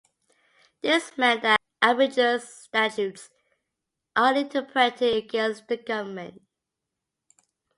This 0.81 1.15
meant 1.15 1.43
that 1.43 1.61
ambiguous 1.79 2.51
statutes 2.63 3.29
are 4.15 4.33
interpreted 4.33 5.15
against 5.15 5.67
the 5.67 5.77
government. 5.77 6.41